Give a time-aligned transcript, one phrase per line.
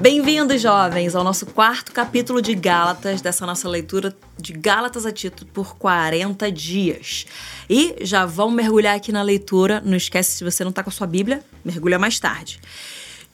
[0.00, 5.44] Bem-vindos, jovens, ao nosso quarto capítulo de Gálatas, dessa nossa leitura de Gálatas a Tito
[5.44, 7.26] por 40 dias.
[7.68, 9.82] E já vão mergulhar aqui na leitura.
[9.84, 12.58] Não esquece, se você não está com a sua Bíblia, mergulha mais tarde.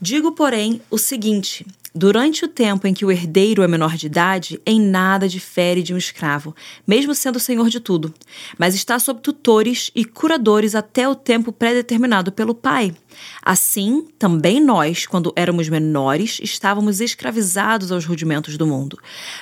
[0.00, 1.64] Digo, porém, o seguinte:
[1.98, 5.94] Durante o tempo em que o herdeiro é menor de idade, em nada difere de
[5.94, 6.54] um escravo,
[6.86, 8.12] mesmo sendo senhor de tudo,
[8.58, 12.94] mas está sob tutores e curadores até o tempo pré-determinado pelo pai.
[13.42, 18.98] Assim, também nós, quando éramos menores, estávamos escravizados aos rudimentos do mundo.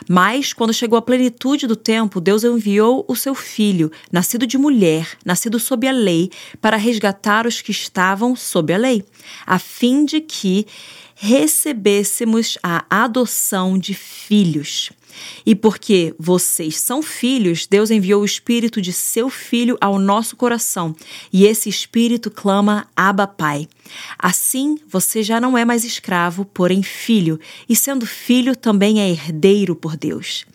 [0.08, 5.08] Mas, quando chegou a plenitude do tempo, Deus enviou o seu filho, nascido de mulher,
[5.24, 6.30] nascido sob a lei,
[6.60, 9.04] para resgatar os que estavam sob a lei,
[9.44, 10.68] a fim de que
[11.24, 14.92] recebêssemos a adoção de filhos.
[15.44, 20.94] E porque vocês são filhos, Deus enviou o espírito de seu filho ao nosso coração,
[21.32, 23.68] e esse espírito clama: Abba, Pai.
[24.18, 27.38] Assim, você já não é mais escravo, porém filho,
[27.68, 30.46] e sendo filho também é herdeiro por Deus.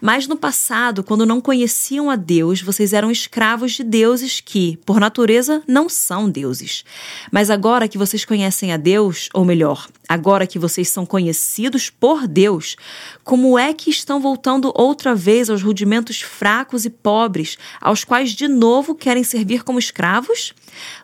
[0.00, 5.00] Mas no passado, quando não conheciam a Deus, vocês eram escravos de deuses que, por
[5.00, 6.84] natureza, não são deuses.
[7.30, 12.26] Mas agora que vocês conhecem a Deus, ou melhor, agora que vocês são conhecidos por
[12.26, 12.76] Deus,
[13.22, 18.48] como é que estão voltando outra vez aos rudimentos fracos e pobres, aos quais de
[18.48, 20.52] novo querem servir como escravos?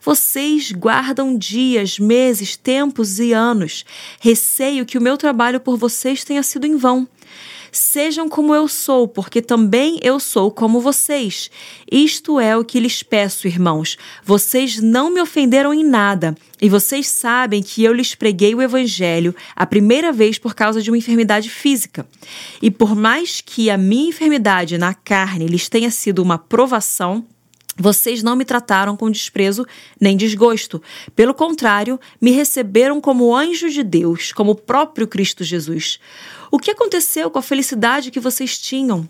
[0.02, 3.84] Vocês guardam dias, meses, tempos e anos.
[4.20, 7.08] Receio que o meu trabalho por vocês tenha sido em vão.
[7.72, 11.50] Sejam como eu sou, porque também eu sou como vocês.
[11.90, 13.96] Isto é o que lhes peço, irmãos.
[14.24, 19.34] Vocês não me ofenderam em nada, e vocês sabem que eu lhes preguei o evangelho
[19.56, 22.06] a primeira vez por causa de uma enfermidade física.
[22.60, 27.24] E por mais que a minha enfermidade na carne lhes tenha sido uma provação,
[27.80, 29.66] vocês não me trataram com desprezo
[30.00, 30.82] nem desgosto.
[31.16, 35.98] Pelo contrário, me receberam como anjo de Deus, como o próprio Cristo Jesus.
[36.50, 39.08] O que aconteceu com a felicidade que vocês tinham?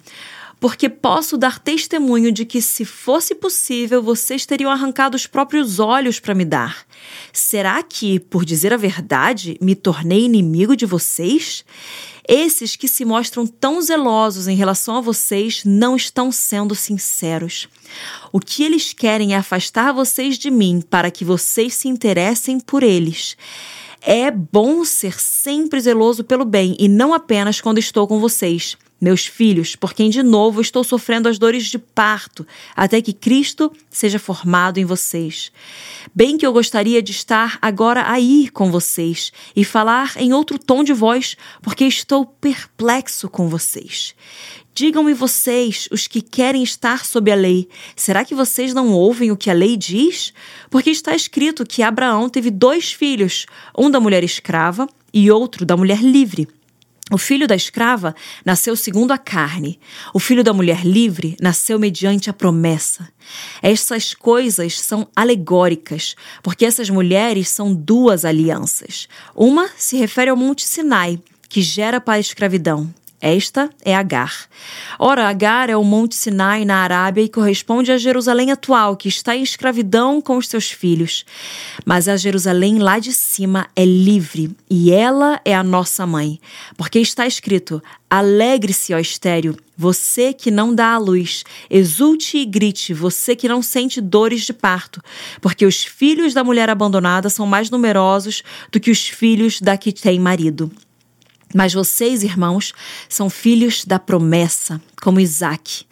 [0.60, 6.20] Porque posso dar testemunho de que, se fosse possível, vocês teriam arrancado os próprios olhos
[6.20, 6.84] para me dar.
[7.32, 11.64] Será que, por dizer a verdade, me tornei inimigo de vocês?
[12.28, 17.66] Esses que se mostram tão zelosos em relação a vocês não estão sendo sinceros.
[18.30, 22.82] O que eles querem é afastar vocês de mim para que vocês se interessem por
[22.82, 23.36] eles.
[24.00, 29.26] É bom ser sempre zeloso pelo bem e não apenas quando estou com vocês meus
[29.26, 32.46] filhos, por quem de novo estou sofrendo as dores de parto,
[32.76, 35.50] até que Cristo seja formado em vocês.
[36.14, 40.84] Bem que eu gostaria de estar agora aí com vocês e falar em outro tom
[40.84, 44.14] de voz, porque estou perplexo com vocês.
[44.80, 49.36] Digam-me vocês, os que querem estar sob a lei, será que vocês não ouvem o
[49.36, 50.32] que a lei diz?
[50.70, 53.44] Porque está escrito que Abraão teve dois filhos,
[53.76, 56.48] um da mulher escrava e outro da mulher livre.
[57.12, 59.78] O filho da escrava nasceu segundo a carne.
[60.14, 63.06] O filho da mulher livre nasceu mediante a promessa.
[63.60, 69.08] Essas coisas são alegóricas, porque essas mulheres são duas alianças.
[69.36, 71.20] Uma se refere ao Monte Sinai,
[71.50, 74.46] que gera para a escravidão, esta é Agar.
[74.98, 79.36] Ora, Agar é o Monte Sinai na Arábia e corresponde à Jerusalém atual, que está
[79.36, 81.26] em escravidão com os seus filhos.
[81.84, 86.40] Mas a Jerusalém lá de cima é livre e ela é a nossa mãe.
[86.78, 91.44] Porque está escrito: Alegre-se, ó estéreo, você que não dá à luz.
[91.68, 95.02] Exulte e grite, você que não sente dores de parto.
[95.42, 98.42] Porque os filhos da mulher abandonada são mais numerosos
[98.72, 100.70] do que os filhos da que tem marido.
[101.54, 102.72] Mas vocês, irmãos,
[103.08, 105.84] são filhos da promessa, como Isaac.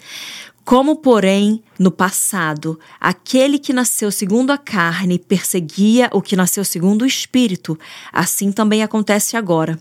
[0.65, 7.03] Como, porém, no passado, aquele que nasceu segundo a carne perseguia o que nasceu segundo
[7.03, 7.79] o espírito,
[8.13, 9.81] assim também acontece agora.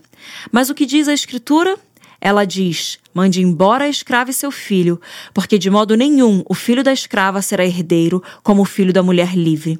[0.50, 1.78] Mas o que diz a Escritura?
[2.20, 5.00] Ela diz: Mande embora a escrava e seu filho,
[5.34, 9.36] porque de modo nenhum o filho da escrava será herdeiro como o filho da mulher
[9.36, 9.78] livre.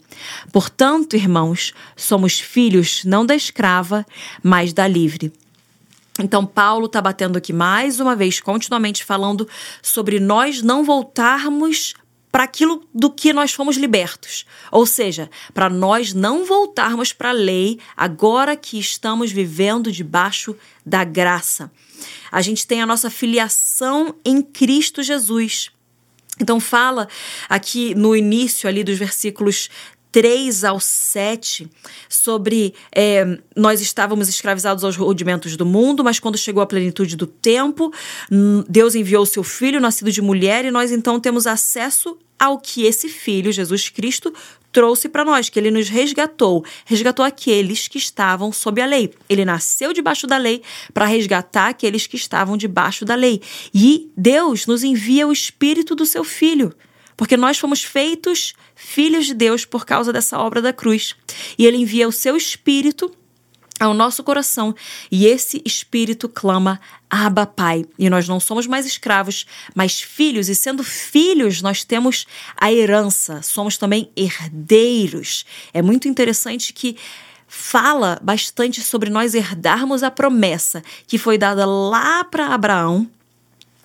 [0.53, 4.06] Portanto, irmãos, somos filhos não da escrava,
[4.42, 5.33] mas da livre.
[6.18, 9.48] Então, Paulo está batendo aqui mais uma vez, continuamente falando
[9.80, 11.94] sobre nós não voltarmos
[12.30, 14.44] para aquilo do que nós fomos libertos.
[14.70, 20.54] Ou seja, para nós não voltarmos para a lei agora que estamos vivendo debaixo
[20.84, 21.70] da graça.
[22.30, 25.70] A gente tem a nossa filiação em Cristo Jesus.
[26.41, 27.09] Então fala
[27.48, 29.68] aqui no início ali dos versículos
[30.10, 31.69] 3 ao 7,
[32.09, 37.27] sobre é, nós estávamos escravizados aos rudimentos do mundo, mas quando chegou a plenitude do
[37.27, 37.93] tempo,
[38.69, 42.84] Deus enviou o seu filho, nascido de mulher, e nós então temos acesso ao que
[42.84, 44.33] esse filho, Jesus Cristo,
[44.71, 46.65] trouxe para nós, que ele nos resgatou.
[46.84, 49.13] Resgatou aqueles que estavam sob a lei.
[49.28, 50.63] Ele nasceu debaixo da lei
[50.95, 53.41] para resgatar aqueles que estavam debaixo da lei.
[53.75, 56.72] E Deus nos envia o espírito do seu filho
[57.18, 61.16] porque nós fomos feitos filhos de Deus por causa dessa obra da cruz.
[61.59, 63.12] E ele envia o seu espírito
[63.80, 64.74] ao nosso coração
[65.10, 66.80] e esse espírito clama
[67.10, 67.84] Abba Pai.
[67.98, 72.24] E nós não somos mais escravos, mas filhos, e sendo filhos, nós temos
[72.56, 75.44] a herança, somos também herdeiros.
[75.74, 76.97] É muito interessante que
[77.48, 83.10] fala bastante sobre nós herdarmos a promessa que foi dada lá para Abraão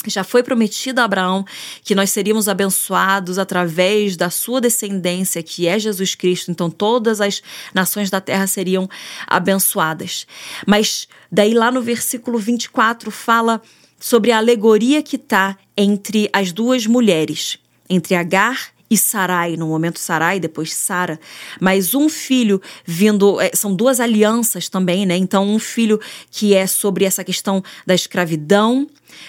[0.09, 1.45] já foi prometido a Abraão
[1.83, 6.51] que nós seríamos abençoados através da sua descendência, que é Jesus Cristo.
[6.51, 7.41] Então, todas as
[7.73, 8.89] nações da terra seriam
[9.27, 10.25] abençoadas.
[10.65, 13.61] Mas, daí, lá no versículo 24, fala
[13.99, 17.57] sobre a alegoria que está entre as duas mulheres,
[17.89, 21.19] entre Agar e Sarai, no momento Sarai, depois Sara,
[21.59, 25.17] mas um filho vindo, é, são duas alianças também, né?
[25.17, 25.99] Então, um filho
[26.29, 28.87] que é sobre essa questão da escravidão,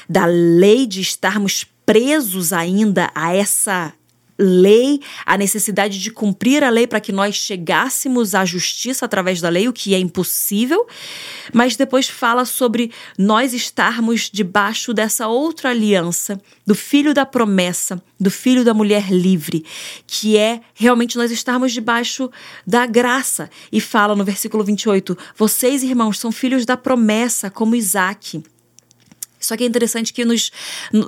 [0.08, 3.93] da lei de estarmos presos ainda a essa
[4.38, 9.48] lei, a necessidade de cumprir a lei para que nós chegássemos à justiça através da
[9.48, 10.86] lei, o que é impossível,
[11.52, 18.31] mas depois fala sobre nós estarmos debaixo dessa outra aliança, do filho da promessa, do
[18.31, 19.64] filho da mulher livre,
[20.06, 22.30] que é realmente nós estarmos debaixo
[22.66, 23.50] da graça.
[23.70, 28.42] E fala no versículo 28: Vocês, irmãos, são filhos da promessa, como Isaac.
[29.44, 30.50] Só que é interessante que nos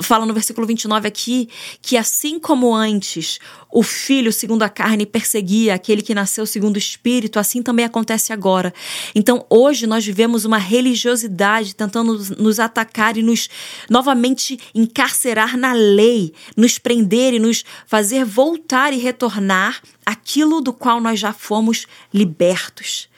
[0.02, 1.48] fala no versículo 29 aqui
[1.80, 3.38] que assim como antes
[3.70, 8.32] o filho segundo a carne perseguia aquele que nasceu segundo o espírito, assim também acontece
[8.32, 8.72] agora.
[9.14, 13.48] Então, hoje nós vivemos uma religiosidade tentando nos atacar e nos
[13.90, 21.00] novamente encarcerar na lei, nos prender e nos fazer voltar e retornar aquilo do qual
[21.00, 23.08] nós já fomos libertos.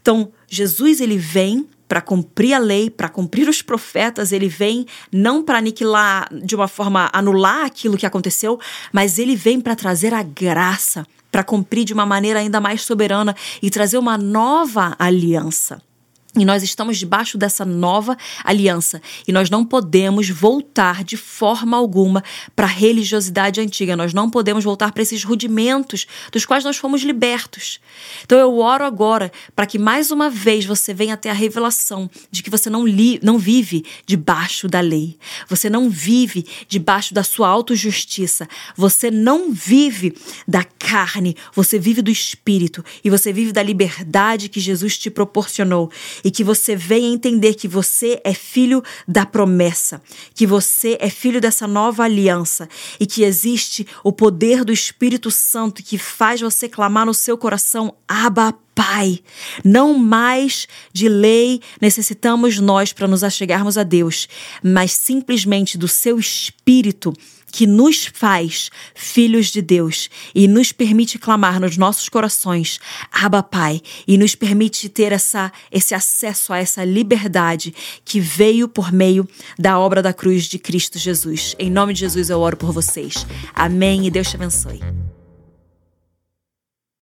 [0.00, 5.42] Então, Jesus ele vem para cumprir a lei, para cumprir os profetas, ele vem não
[5.42, 8.58] para aniquilar de uma forma anular aquilo que aconteceu,
[8.92, 13.36] mas ele vem para trazer a graça, para cumprir de uma maneira ainda mais soberana
[13.62, 15.80] e trazer uma nova aliança.
[16.36, 22.22] E nós estamos debaixo dessa nova aliança e nós não podemos voltar de forma alguma
[22.54, 23.96] para a religiosidade antiga.
[23.96, 27.80] Nós não podemos voltar para esses rudimentos dos quais nós fomos libertos.
[28.22, 32.42] Então eu oro agora para que mais uma vez você venha ter a revelação de
[32.42, 35.16] que você não, li, não vive debaixo da lei.
[35.48, 38.46] Você não vive debaixo da sua autojustiça.
[38.76, 40.14] Você não vive
[40.46, 41.34] da carne.
[41.54, 45.90] Você vive do espírito e você vive da liberdade que Jesus te proporcionou
[46.26, 50.02] e que você venha entender que você é filho da promessa,
[50.34, 52.68] que você é filho dessa nova aliança
[52.98, 57.94] e que existe o poder do Espírito Santo que faz você clamar no seu coração:
[58.08, 59.20] Abba, Pai.
[59.64, 64.28] Não mais de lei necessitamos nós para nos achegarmos a Deus,
[64.60, 67.14] mas simplesmente do seu Espírito
[67.56, 72.78] que nos faz filhos de Deus e nos permite clamar nos nossos corações,
[73.10, 77.74] Abba Pai, e nos permite ter essa, esse acesso a essa liberdade
[78.04, 79.26] que veio por meio
[79.58, 81.56] da obra da cruz de Cristo Jesus.
[81.58, 83.26] Em nome de Jesus eu oro por vocês.
[83.54, 85.15] Amém e Deus te abençoe.